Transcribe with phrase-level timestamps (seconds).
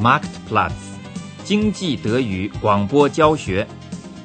[0.00, 0.74] Marktplatz
[1.42, 3.66] 经济德语广播教学，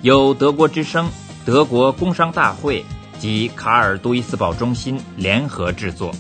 [0.04, 1.10] 由德国之声、
[1.48, 2.86] 德国工商大会
[3.18, 6.14] 及卡尔杜伊斯堡中心联合制作。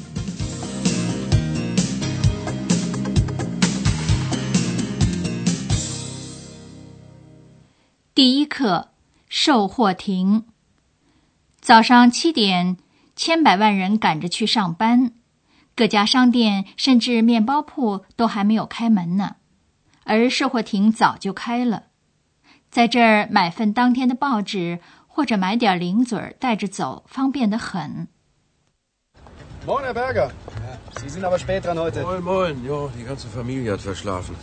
[8.15, 8.89] 第一课：
[9.29, 10.45] 售货亭。
[11.61, 12.77] 早上七点，
[13.15, 15.11] 千百万人赶着去上班。
[15.75, 19.35] 各家商店甚至面包铺都还没有开门呢，
[20.04, 21.84] 而售货亭早就开了。
[22.70, 28.08] 在这儿买份当天的报纸，或者买点零嘴带着走，方便得很。
[29.66, 30.30] Moin, Herr Berger.
[30.96, 32.02] Sie sind aber spät dran heute.
[32.02, 32.64] Moin, moin.
[32.64, 34.34] Jo, die ganze Familie hat verschlafen.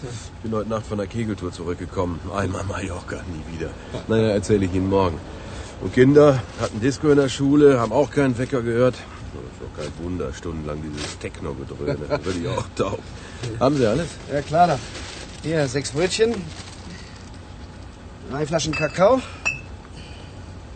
[0.44, 2.20] Bin heute Nacht von der Kegeltour zurückgekommen.
[2.32, 3.72] Einmal Mallorca, nie wieder.
[4.08, 5.18] Naja, erzähle ich Ihnen morgen.
[5.82, 8.95] Und Kinder hatten Disco in der Schule, haben auch keinen Wecker gehört.
[8.95, 12.08] Ist doch kein Wunder, stundenlang dieses Techno-Gedröhne.
[12.23, 13.00] Würde ich auch taub.
[13.59, 14.09] Haben Sie alles?
[14.31, 14.67] Ja, klar.
[14.67, 14.80] Doch.
[15.42, 16.34] Hier, sechs Brötchen.
[18.30, 19.22] Drei Flaschen Kakao.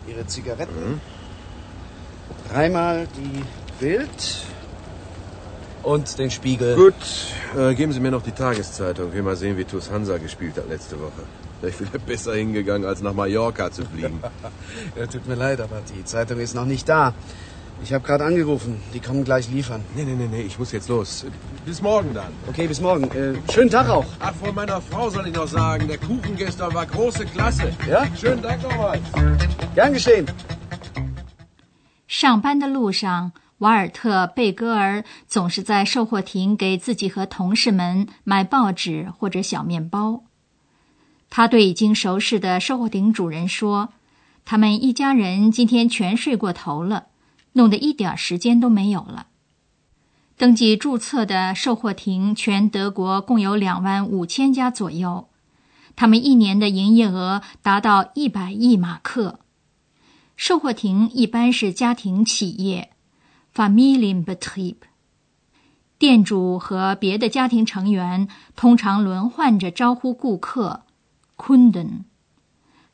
[0.07, 0.73] Ihre Zigaretten.
[0.73, 1.01] Mhm.
[2.51, 3.43] Dreimal die
[3.79, 4.09] Bild.
[5.83, 6.75] Und den Spiegel.
[6.75, 6.95] Gut,
[7.55, 9.13] äh, geben Sie mir noch die Tageszeitung.
[9.13, 11.21] Wir mal sehen, wie TuS Hansa gespielt hat letzte Woche.
[11.61, 14.19] Ich wäre besser hingegangen, als nach Mallorca zu fliegen.
[14.95, 17.13] ja, tut mir leid, aber die Zeitung ist noch nicht da.
[17.83, 18.79] Ich habe gerade angerufen.
[18.93, 19.81] Die kommen gleich liefern.
[19.95, 21.25] Nee, nee, nee, nee, ich muss jetzt los.
[21.65, 22.31] Bis morgen dann.
[22.47, 23.03] Okay, bis morgen.
[23.11, 24.05] Äh, schönen Tag auch.
[24.19, 27.71] Ach, von meiner Frau soll ich noch sagen, der Kuchen gestern war große Klasse.
[27.87, 28.07] Ja?
[28.15, 28.99] Schönen Dank nochmal.
[29.75, 30.25] Gern geschehen.
[32.07, 40.23] 上班的路上，瓦尔特·贝戈尔总是在售货亭给自己和同事们买报纸或者小面包。
[41.29, 43.89] 他对已经熟识的售货亭主人说
[44.45, 47.07] ：“他们一家人今天全睡过头了，
[47.55, 49.27] 弄得一点时间都没有了。”
[50.37, 55.29] 登记注册的售货亭全德国共有两万五千家左右，
[55.95, 59.39] 他们一年的营业额达到一百亿马克。
[60.35, 62.91] 售货亭一般是家庭企业
[63.55, 64.75] （Familienbetrieb），
[65.97, 68.27] 店主和别的家庭成员
[68.57, 70.81] 通常轮换着招呼顾客
[71.37, 72.03] （Kunden）。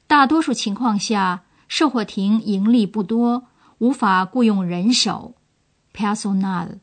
[0.05, 3.47] 大多数情况下，售货亭盈利不多，
[3.81, 5.33] 无法雇佣人手
[5.91, 6.77] （Personal）。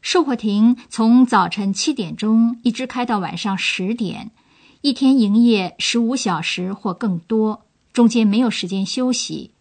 [0.00, 4.32] 售货亭从早晨七点钟一直开到晚上十点，
[4.80, 7.66] 一天营业十五小时或更多。
[7.92, 9.52] 中间没有时间休息，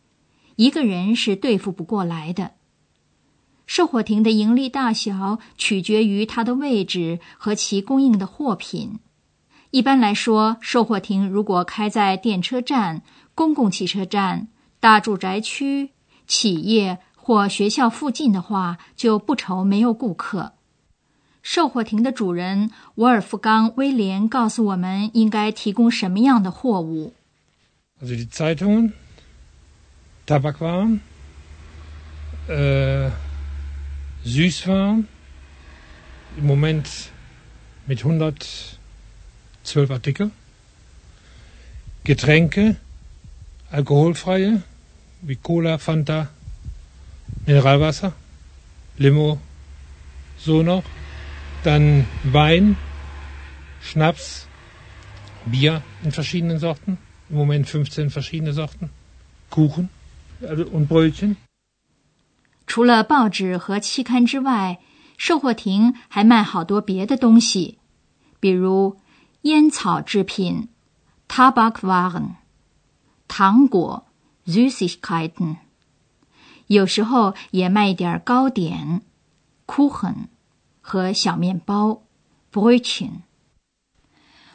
[0.55, 2.53] 一个人是对付不过来的。
[3.67, 8.97] 售货亭的盈利大小取决于它的位置和其供应的货品。
[9.69, 13.03] 一般来说，售货亭如果开在电车站、
[13.35, 14.47] 公共汽车站、
[14.79, 15.91] 大住宅区、
[16.31, 20.53] 企业或学校附近的话，就不愁没有顾客。
[21.43, 27.13] 售货亭的主人沃尔夫冈·威廉告诉我们应该提供什么样的货物。
[28.01, 28.93] Also die Zeitungen,
[30.25, 31.01] Tabakwaren,
[32.47, 33.11] äh,
[34.23, 35.03] Süßwaren,
[36.37, 37.09] im Moment
[37.85, 40.31] mit 112 Artikel,
[42.05, 42.77] Getränke,
[43.69, 44.61] alkoholfreie,
[45.22, 46.28] wie Cola, Fanta,
[47.46, 48.12] Mineralwasser,
[48.98, 49.38] Limo,
[50.38, 50.84] so noch,
[51.64, 52.76] dann Wein,
[53.80, 54.46] Schnaps,
[55.46, 56.98] Bier in verschiedenen Sorten.
[57.28, 58.90] Im Moment 15 verschiedene Sorten.
[59.50, 59.88] Kuchen
[60.42, 61.36] also, und Brötchen.
[62.66, 64.78] 除了报纸和期刊之外，
[65.16, 67.78] 售货亭还卖好多别的东西，
[68.40, 69.00] 比如
[69.42, 70.68] 烟草制品
[71.28, 72.34] （Tabakwaren）、
[73.28, 74.06] 糖果
[74.45, 75.57] （Süßigkeiten），
[76.67, 79.01] 有时候也卖一点糕点
[79.67, 80.27] （Kuchen）
[80.81, 82.01] 和小面包
[82.51, 83.21] （Brötchen）。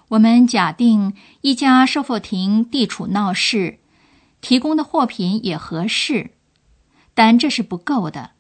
[0.08, 3.80] 我们假定一家售货亭地处闹市，
[4.40, 6.30] 提供的货品也合适，
[7.14, 8.30] 但这是不够的。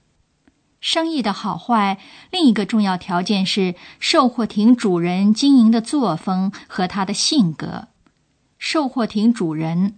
[0.80, 1.98] 生意的好坏，
[2.30, 7.88] 另一个重要条件是售货亭主人经营的作风和他的性格。
[8.58, 9.96] 售货亭主人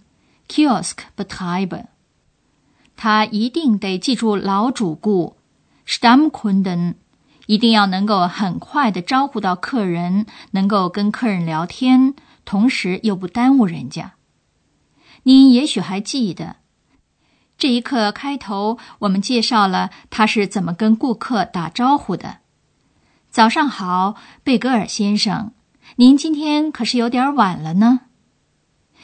[0.49, 1.85] （Kiosk betreibe.
[2.97, 5.37] 他一定得记住老主顾
[5.87, 6.95] （Stammkunden）。
[7.45, 12.13] 一定要能够很快的招呼到客人，能够跟客人聊天，
[12.45, 14.13] 同时又不耽误人家。
[15.23, 16.57] 您也许还记得，
[17.57, 22.37] 这一课开头我们介绍了他是怎么跟顾客打招呼的。
[23.31, 25.51] 早上好，贝格尔先生，
[25.95, 28.01] 您今天可是有点晚了呢。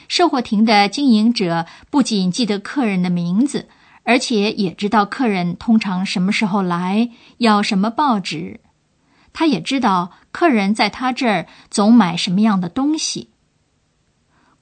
[0.08, 3.68] 售货亭的经营者不仅记得客人的名字。
[4.08, 8.60] 而且也知道客人通常什么时候来，要什么报纸。
[9.32, 13.30] 他也知道客人在他这儿总买什么样的东西。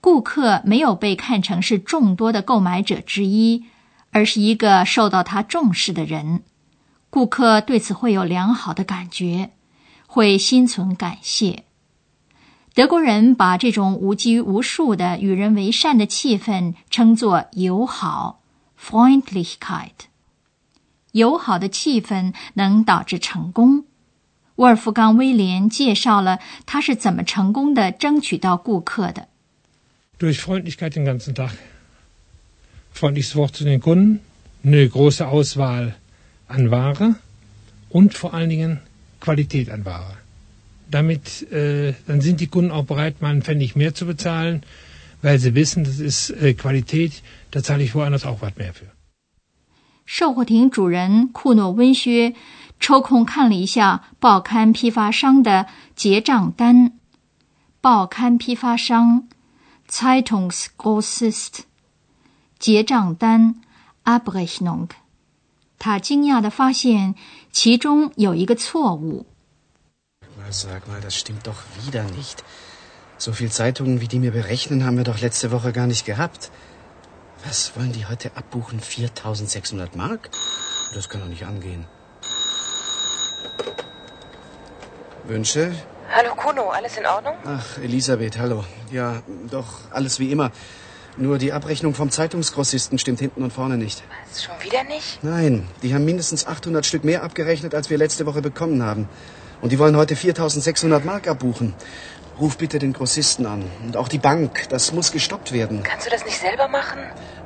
[0.01, 3.67] 顾客没有被看成是众多的购买者之一，
[4.13, 6.43] 而是一个受到他重视的人。
[7.11, 9.51] 顾客对此会有良好的感觉，
[10.07, 11.64] 会心存感谢。
[12.75, 18.41] 德国人把这种无拘无束的与人为善的气氛称作友好
[18.77, 20.09] （Freundlichkeit）。
[21.13, 23.85] 友好的气氛能导致成功。
[24.57, 29.29] 沃尔夫冈·威廉介绍了他是怎么成功的争取到顾客的。
[30.19, 31.53] Durch Freundlichkeit den ganzen Tag.
[32.93, 34.19] Freundliches Wort zu den Kunden,
[34.65, 35.95] eine große Auswahl
[36.49, 37.15] an Ware
[37.91, 38.81] und vor allen Dingen
[39.21, 40.24] Qualität an Ware.
[40.94, 44.64] Damit äh, dann sind die Kunden auch bereit, mal einen Pfennig mehr zu bezahlen,
[45.22, 47.22] weil sie wissen, das ist äh, Qualität,
[47.52, 48.88] da zahle ich woanders auch was mehr für.
[50.06, 52.34] 售货亭主人库诺温薛
[52.80, 56.94] 抽空看了一下报刊批发商的结账单。
[57.80, 59.28] 报刊批发商
[59.88, 61.60] （Zeitungsgrossist）
[62.58, 63.62] 结账单
[64.04, 64.90] （Abrechnung）。
[65.78, 67.14] 他惊讶的发现，
[67.52, 69.28] 其中有一个错误。
[70.57, 72.45] Sag mal, das stimmt doch wieder nicht.
[73.19, 76.53] So viel Zeitungen, wie die mir berechnen, haben wir doch letzte Woche gar nicht gehabt.
[77.45, 78.79] Was wollen die heute abbuchen?
[78.79, 80.31] 4600 Mark?
[80.95, 81.87] Das kann doch nicht angehen.
[85.25, 85.73] Wünsche?
[86.15, 87.35] Hallo Kuno, alles in Ordnung?
[87.45, 88.65] Ach, Elisabeth, hallo.
[88.93, 90.53] Ja, doch, alles wie immer.
[91.17, 94.05] Nur die Abrechnung vom Zeitungsgrossisten stimmt hinten und vorne nicht.
[94.31, 95.19] Was, schon wieder nicht?
[95.25, 99.09] Nein, die haben mindestens 800 Stück mehr abgerechnet, als wir letzte Woche bekommen haben.
[99.64, 101.74] Und die wollen heute 4600 Mark abbuchen.
[102.40, 103.64] Ruf bitte den Grossisten an.
[103.86, 104.68] Und auch die Bank.
[104.70, 105.84] Das muss gestoppt werden.
[105.84, 107.00] Kannst du das nicht selber machen?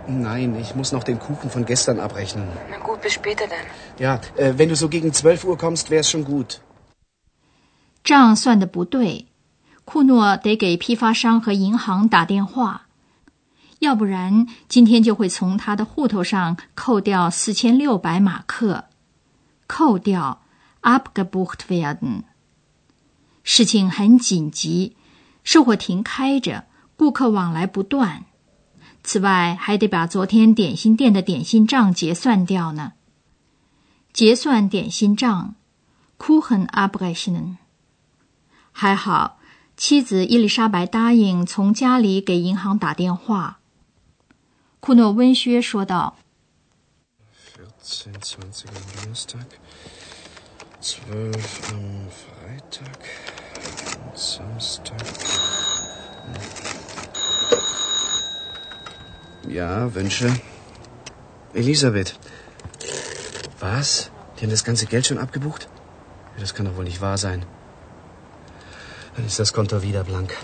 [0.07, 2.47] Nein, ich muss noch den Kuchen von gestern abrechnen.
[2.69, 3.65] Na gut, bis später dann.
[3.97, 6.59] Ja, äh, wenn du so gegen 12 Uhr kommst, wär's schon gut.
[8.03, 9.27] 账算的不对，
[9.85, 12.81] 库诺得给批发商和银行打电话。
[13.79, 18.85] 要不然今天就会从他的户头上扣掉四千六百马克，
[19.67, 20.41] 扣掉
[23.42, 24.96] 事情很紧急，
[25.44, 26.64] 售货亭开着，
[26.96, 28.24] 顾客往来不断。
[29.02, 32.92] 此外，还得把昨天点心店的点心账结算掉呢。
[34.12, 35.54] 结算点心账
[36.18, 37.56] ，Kuchen abrechnen。
[38.72, 39.38] 还好，
[39.76, 43.60] 妻子伊丽莎白答应从家里给银行打电话。
[44.80, 46.16] 库诺温薛说道
[50.80, 52.98] 14, 20 am Donnerstag, 12 am Freitag,
[54.14, 54.96] Samstag.
[59.48, 60.32] Ja, Wünsche.
[61.54, 62.18] Elisabeth.
[63.60, 64.10] Was?
[64.38, 65.68] Die haben das ganze Geld schon abgebucht?
[66.38, 67.44] Das kann doch wohl nicht wahr sein.
[69.16, 70.36] Dann ist das Konto wieder blank.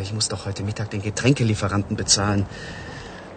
[0.00, 2.46] Ich muss doch heute Mittag den Getränkelieferanten bezahlen.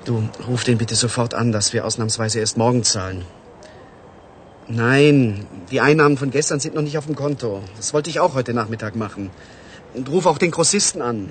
[0.06, 3.26] Du, ruf den bitte sofort an, dass wir ausnahmsweise erst morgen zahlen.
[4.69, 7.62] Nein, die Einnahmen von gestern sind noch nicht auf dem Konto.
[7.76, 9.31] Das wollte ich auch heute Nachmittag machen.
[9.94, 11.31] Und ruf auch den Grossisten an.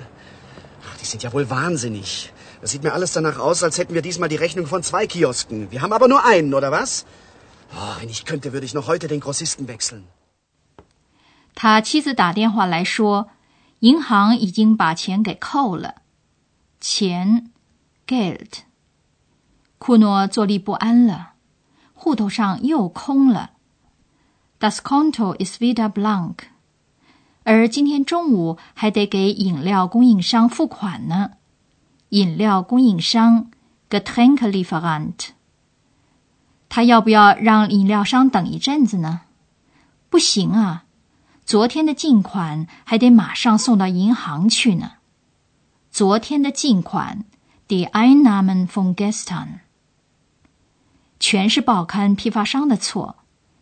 [0.88, 2.32] Ach, die sind ja wohl wahnsinnig.
[2.60, 5.70] Das sieht mir alles danach aus, als hätten wir diesmal die Rechnung von zwei Kiosken.
[5.70, 7.04] Wir haben aber nur einen, oder was?
[7.76, 10.04] Oh, wenn ich könnte, würde ich noch heute den Grossisten wechseln.
[11.56, 13.28] 他妻子打电话来说，
[13.80, 15.96] 银行已经把钱给扣了，
[16.80, 17.50] 钱
[18.06, 18.62] Geld。
[19.78, 21.27] 库诺坐立不安了，
[21.99, 23.51] 户头上又空了。
[24.57, 26.45] Das Konto ist wieder blank。
[27.43, 31.31] 而今天中午还得给饮料供应商付款呢。
[32.09, 33.51] 饮料供应商
[33.89, 35.31] Getränkelieferant。
[36.69, 39.21] 他要不要让饮料商等一阵子呢？
[40.09, 40.85] 不行啊，
[41.45, 44.93] 昨天的进款还得马上送到银行去呢。
[45.91, 47.25] 昨天的进款。
[47.71, 49.59] Die Einnahmen von gestern，
[51.19, 53.17] 全是报刊批发商的错。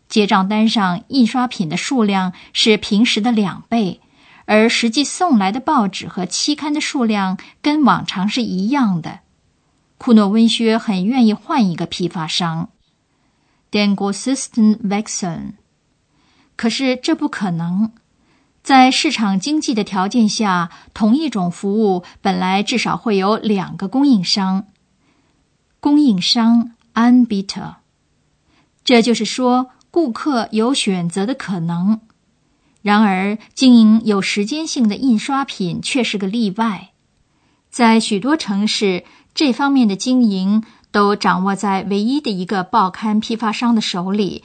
[0.08, 4.00] 结账单上印刷品的数量是平时的两倍，
[4.46, 9.20] 而实际送来的报纸和期刊的数量跟往常是一样的。
[9.98, 12.70] 库诺温薛很愿意换一个批发商
[13.70, 15.54] ，Dengosisten v e x e n
[16.56, 17.92] 可是这不可能。
[18.62, 24.66] 在市场经济的条件下，同一种服务本来至少会有两个供应商。
[25.80, 27.76] 供应商 Unbitter，
[28.82, 32.00] 这就是说，顾客有选择的可能。
[32.82, 36.90] 然而，经营有时间性的印刷品却是个例外。
[37.70, 44.42] 在许多城市，这方面的经营都掌握在唯一的一个报刊批发商的手里。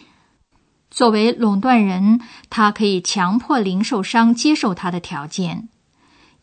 [0.91, 5.69] 作为垄断人，他可以强迫零售商接受他的条件。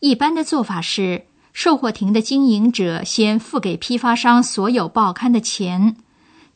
[0.01, 5.97] 一般的做法是，售货亭的经营者先付给批发商所有报刊的钱，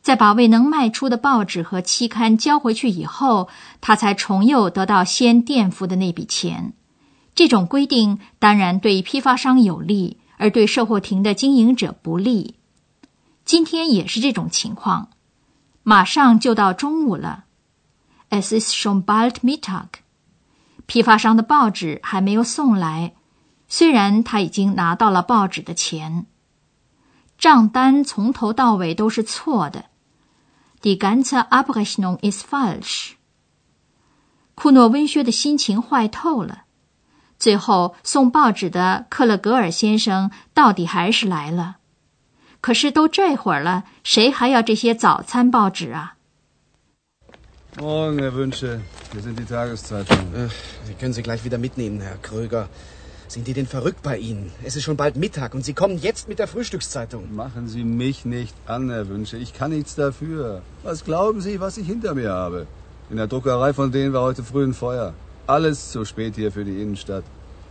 [0.00, 3.48] 再把未能卖出的报纸和期刊交回去以后，
[3.80, 6.72] 他才重又得到先垫付的那笔钱。
[7.34, 12.54] 这种规定当然对批发商有利，而对售货亭的经营者不利。
[13.44, 15.10] 今天也是这种情况。
[15.82, 17.44] 马上就到中午了
[18.30, 19.86] ，Es is schon bald Mittag。
[20.86, 23.12] 批发商的报纸还没有送来，
[23.68, 26.26] 虽然他已经拿到了报纸的钱。
[27.38, 29.86] 账单从头到尾都是错的
[30.80, 33.12] ，Die ganze Abrechnung ist falsch。
[34.54, 36.62] 库诺温薛的心情坏透了。
[37.38, 41.76] 最后送报纸的克勒格尔先生到底还是来了。
[42.62, 46.16] 可是都这会儿了，谁还要这些早餐报纸啊
[47.76, 48.80] ？Morgen, Herr Wünsche.
[49.12, 50.32] Hier sind die Tageszeitungen.
[50.34, 50.48] Äh,
[50.88, 52.68] wir können Sie gleich wieder mitnehmen, Herr Kröger.
[53.28, 54.52] Sind die denn verrückt bei Ihnen?
[54.64, 57.34] Es ist schon bald Mittag und Sie kommen jetzt mit der Frühstückszeitung.
[57.34, 59.36] Machen Sie mich nicht an, Herr Wünsche.
[59.36, 60.62] Ich kann nichts dafür.
[60.84, 62.66] Was glauben Sie, was ich hinter mir habe?
[63.10, 65.12] In der Druckerei von denen war heute früh ein Feuer.
[65.48, 67.24] Alles zu spät hier für die Innenstadt.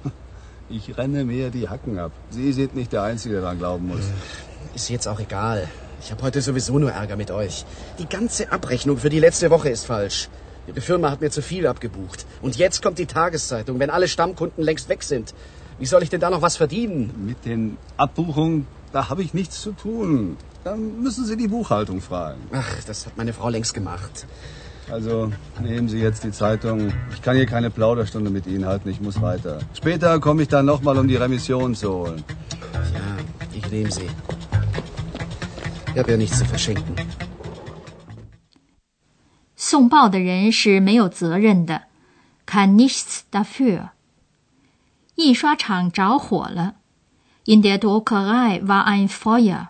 [0.68, 2.12] Ich renne mir die Hacken ab.
[2.32, 4.06] Sie sind nicht der Einzige, der daran glauben muss.
[4.74, 5.68] Ist jetzt auch egal.
[6.02, 7.66] Ich habe heute sowieso nur Ärger mit euch.
[8.00, 10.28] Die ganze Abrechnung für die letzte Woche ist falsch.
[10.68, 12.26] Ihre Firma hat mir zu viel abgebucht.
[12.42, 15.34] Und jetzt kommt die Tageszeitung, wenn alle Stammkunden längst weg sind.
[15.80, 17.14] Wie soll ich denn da noch was verdienen?
[17.26, 20.38] Mit den Abbuchungen, da habe ich nichts zu tun.
[20.64, 22.40] Dann müssen Sie die Buchhaltung fragen.
[22.52, 24.26] Ach, das hat meine Frau längst gemacht.
[24.90, 25.32] Also
[25.62, 26.94] nehmen Sie jetzt die Zeitung.
[27.14, 28.90] Ich kann hier keine Plauderstunde mit Ihnen halten.
[28.90, 29.60] Ich muss weiter.
[29.74, 32.24] Später komme ich dann nochmal, um die Remission zu holen.
[32.74, 33.00] Ja,
[33.54, 34.10] ich nehme sie.
[35.94, 36.96] Ich habe ja nichts zu verschenken.
[39.68, 41.86] 送报的人是没有责任的
[42.46, 43.90] ，kann nichts dafür。
[45.16, 46.76] 印刷厂着火了
[47.46, 49.70] ，in der Druckerei war ein Feuer。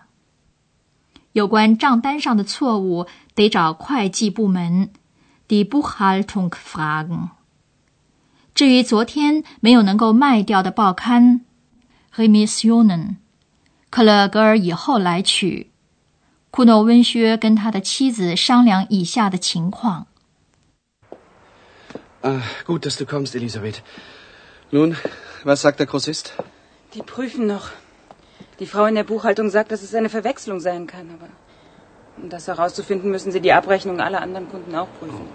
[1.32, 4.90] 有关账单上的错误，得找会计部门
[5.48, 7.30] ，die Buchhaltung fragen。
[8.54, 11.40] 至于昨天没有能够卖掉的报刊
[12.14, 13.16] ，Remissionen，
[13.88, 15.70] 克勒格尔以后来取。
[16.55, 20.05] 库诺温薛跟他的妻子商量以下的情况。
[22.21, 23.81] Ah, gut, dass du kommst, Elisabeth.
[24.71, 24.95] Nun,
[25.43, 26.33] was sagt der Grossist?
[26.93, 27.69] Die prüfen noch.
[28.59, 31.29] Die Frau in der Buchhaltung sagt, dass es eine Verwechslung sein kann, aber
[32.21, 35.25] um das herauszufinden, müssen sie die Abrechnung aller anderen Kunden auch prüfen.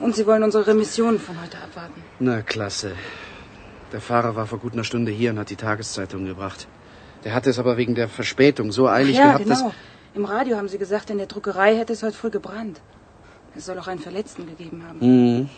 [0.00, 2.02] Und sie wollen unsere Remission von heute abwarten.
[2.18, 2.92] Na, klasse.
[3.92, 6.66] Der Fahrer war vor gut einer Stunde hier und hat die Tageszeitung gebracht.
[7.22, 9.64] Der hatte es aber wegen der Verspätung so eilig Ach ja, gehabt, genau.
[9.68, 9.74] dass...
[10.15, 12.81] Im Radio haben sie gesagt, in der Druckerei hätte es heute früh gebrannt.
[13.55, 14.99] Es soll auch einen Verletzten gegeben haben.
[14.99, 15.49] Mhm.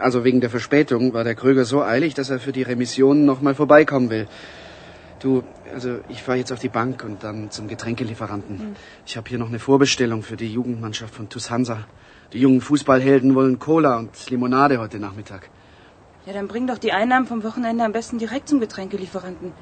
[0.00, 3.40] Also wegen der Verspätung war der Kröger so eilig, dass er für die Remission noch
[3.40, 4.26] mal vorbeikommen will.
[5.20, 5.42] Du,
[5.72, 8.56] also ich fahre jetzt auf die Bank und dann zum Getränkelieferanten.
[8.56, 8.76] Mhm.
[9.06, 11.84] Ich habe hier noch eine Vorbestellung für die Jugendmannschaft von TuS Hansa.
[12.32, 15.48] Die jungen Fußballhelden wollen Cola und Limonade heute Nachmittag.
[16.26, 19.52] Ja, dann bring doch die Einnahmen vom Wochenende am besten direkt zum Getränkelieferanten.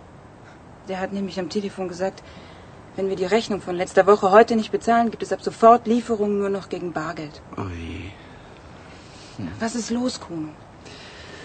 [0.88, 2.22] Der hat nämlich am Telefon gesagt,
[2.96, 6.38] wenn wir die Rechnung von letzter Woche heute nicht bezahlen, gibt es ab sofort Lieferungen
[6.38, 7.40] nur noch gegen Bargeld.
[7.56, 8.10] Oh je.
[9.60, 10.48] Was ist los, Kuno?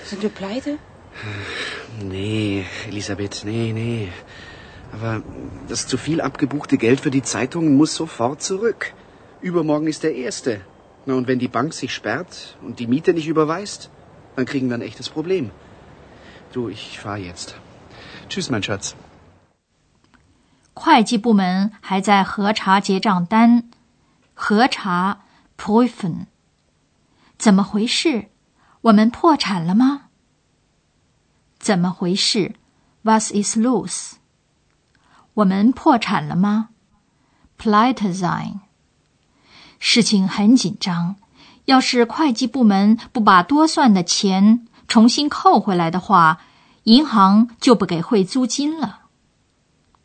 [0.06, 0.78] Sind wir pleite?
[2.02, 4.10] Nee, Elisabeth, nee, nee.
[4.92, 5.22] Aber
[5.68, 8.94] das zu viel abgebuchte Geld für die Zeitung muss sofort zurück.
[9.42, 10.62] Übermorgen ist der erste.
[11.06, 13.90] Na, und wenn die Bank sich sperrt und die Miete nicht überweist,
[14.36, 15.52] dann kriegen wir ein echtes Problem.
[16.52, 17.56] Du, ich fahr jetzt.
[18.30, 18.96] Tschüss, mein Schatz.
[20.78, 23.64] 会计部门还在核查结账单，
[24.36, 25.22] 核查
[25.56, 26.28] p r o f e n。
[27.38, 28.30] 怎么回事？
[28.82, 30.04] 我们破产了吗？
[31.58, 32.54] 怎么回事
[33.02, 34.14] ？Was is loose？
[35.34, 36.70] 我们破产了吗
[37.58, 38.60] ？Pleite sein。
[39.80, 41.16] 事情很紧张，
[41.66, 46.40] 要是会计部门不把多算的钱重新扣回来的话，
[46.84, 49.07] 银行就不给汇租金了。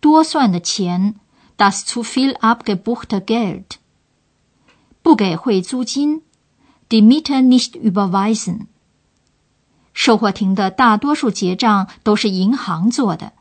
[0.03, 1.15] 多算的钱
[1.57, 3.77] ，das zu viel abgebuchte Geld，
[5.01, 6.23] 不给汇租金
[6.89, 8.67] ，die Miete nicht überweisen。
[9.93, 13.33] 售货亭的大多数结账都是银行做的，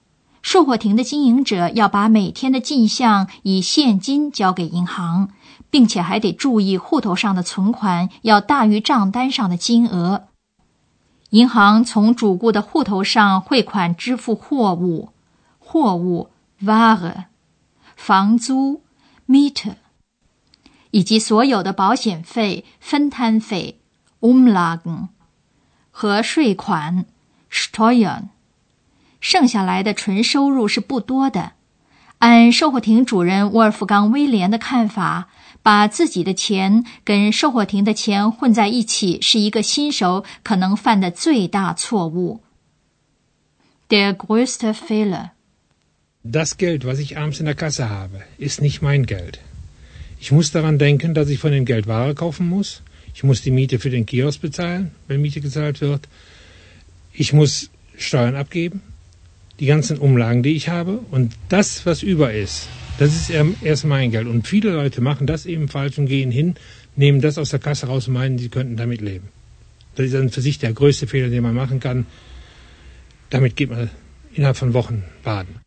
[0.43, 5.29] 售货亭的经营者要把每天的进项以现金交给银行，
[5.71, 10.27] 并且还得注意户头上的存款要大于账单上的金额。
[11.31, 15.09] 银行从主顾的户头上汇款支付货物，
[15.57, 16.29] 货物。
[16.63, 17.25] Ware，
[17.95, 18.83] 房租
[19.27, 19.75] ，meter，。
[20.91, 23.79] 以及所有的保险费、分摊费
[24.19, 25.07] （Umlagen）
[25.89, 27.05] 和税款
[27.51, 28.29] （Steuern）。
[29.19, 31.53] 剩下来的纯收入是不多的。
[32.19, 35.29] 按售货亭主人沃尔夫冈·威廉的看法，
[35.63, 42.43] 把自己的钱跟售货亭的钱混在一起，是一个新手可能犯的最大错误。
[43.89, 45.29] Der größte Fehler.
[46.23, 49.39] Das Geld, was ich abends in der Kasse habe, ist nicht mein Geld.
[50.19, 52.83] Ich muss daran denken, dass ich von dem Geld Ware kaufen muss.
[53.13, 56.07] Ich muss die Miete für den Kiosk bezahlen, wenn Miete gezahlt wird.
[57.11, 58.81] Ich muss Steuern abgeben
[59.61, 60.99] die ganzen Umlagen, die ich habe.
[61.11, 64.27] Und das, was über ist, das ist erst mein Geld.
[64.27, 66.55] Und viele Leute machen das eben falsch und gehen hin,
[66.95, 69.29] nehmen das aus der Kasse raus und meinen, sie könnten damit leben.
[69.95, 72.07] Das ist dann für sich der größte Fehler, den man machen kann.
[73.29, 73.89] Damit geht man
[74.33, 75.59] innerhalb von Wochen baden.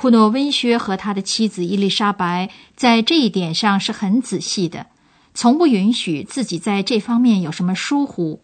[0.00, 4.86] 库诺温薛和他的妻子伊丽莎白在这一点上是很仔细的，
[5.34, 8.42] 从不允许自己在这方面有什么疏忽。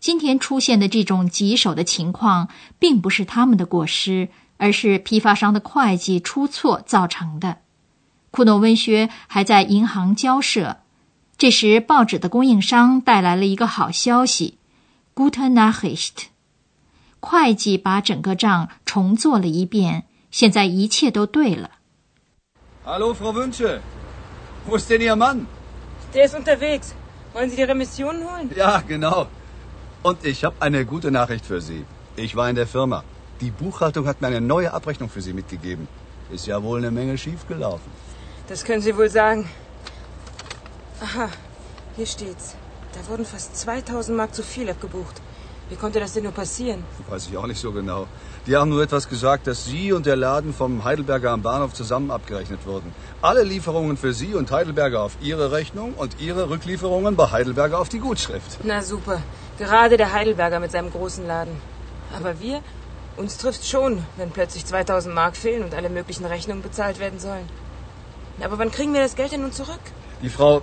[0.00, 2.48] 今天出现的这种棘手的情况，
[2.80, 7.58] 并不是他们的过失，而是批发商的会计出错造成的。
[8.32, 10.78] 库诺温薛还在银行交涉，
[11.38, 14.58] 这时报纸的供应商带来了一个好消息
[15.14, 16.24] ：Gute Nachricht！
[17.20, 21.71] 会计把整个账重做了一遍，现在一切都对了。
[22.85, 26.93] Hallo Frau Wünsche，wo ist denn Ihr Mann？Der ist unterwegs.
[27.33, 28.49] Wollen Sie die Remission holen?
[28.55, 29.27] Ja, genau.
[30.03, 31.85] Und ich habe eine gute Nachricht für Sie.
[32.15, 33.03] Ich war in der Firma.
[33.41, 35.87] Die Buchhaltung hat mir eine neue Abrechnung für Sie mitgegeben.
[36.31, 37.91] Ist ja wohl eine Menge schiefgelaufen.
[38.47, 39.49] Das können Sie wohl sagen.
[41.01, 41.29] Aha,
[41.95, 42.55] hier steht's.
[42.93, 45.21] Da wurden fast 2000 Mark zu viel abgebucht.
[45.72, 46.84] Wie konnte das denn nur passieren?
[47.08, 48.06] Weiß ich auch nicht so genau.
[48.46, 52.10] Die haben nur etwas gesagt, dass Sie und der Laden vom Heidelberger am Bahnhof zusammen
[52.10, 52.94] abgerechnet wurden.
[53.22, 57.88] Alle Lieferungen für Sie und Heidelberger auf Ihre Rechnung und Ihre Rücklieferungen bei Heidelberger auf
[57.88, 58.58] die Gutschrift.
[58.64, 59.22] Na super.
[59.56, 61.56] Gerade der Heidelberger mit seinem großen Laden.
[62.14, 62.60] Aber wir,
[63.16, 67.48] uns trifft schon, wenn plötzlich 2000 Mark fehlen und alle möglichen Rechnungen bezahlt werden sollen.
[68.42, 69.80] Aber wann kriegen wir das Geld denn nun zurück?
[70.20, 70.60] Die Frau.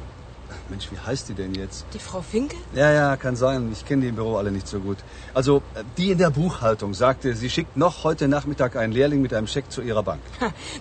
[0.70, 1.86] Mensch, wie heißt die denn jetzt?
[1.94, 2.56] Die Frau Finke?
[2.74, 3.70] Ja, ja, kann sein.
[3.72, 4.98] Ich kenne die im Büro alle nicht so gut.
[5.34, 5.62] Also,
[5.98, 9.72] die in der Buchhaltung sagte, sie schickt noch heute Nachmittag einen Lehrling mit einem Scheck
[9.72, 10.22] zu ihrer Bank.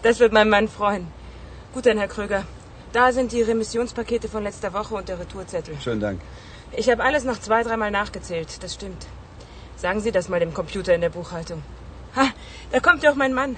[0.02, 1.07] Das wird mein Mann freuen.
[1.72, 2.44] Gut dann, Herr Kröger.
[2.92, 5.76] Da sind die Remissionspakete von letzter Woche und der Retourzettel.
[5.83, 6.20] Schönen Dank.
[6.72, 8.62] Ich habe alles noch zwei, dreimal nachgezählt.
[8.62, 9.07] Das stimmt.
[9.76, 11.62] Sagen Sie das mal dem Computer in der Buchhaltung.
[12.16, 12.28] Ha,
[12.72, 13.57] da kommt ja auch mein Mann.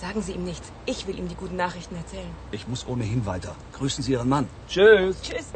[0.00, 0.70] Sagen Sie ihm nichts.
[0.86, 2.30] Ich will ihm die guten Nachrichten erzählen.
[2.52, 3.56] Ich muss ohnehin weiter.
[3.72, 4.48] Grüßen Sie Ihren Mann.
[4.68, 5.20] Tschüss.
[5.22, 5.46] Tschüss.